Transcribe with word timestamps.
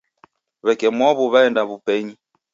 Weke 0.65 0.87
mwaw'u 0.97 1.23
waenda 1.33 1.61
wupenyi 1.69 2.15